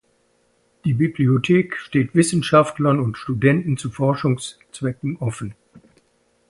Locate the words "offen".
5.17-5.53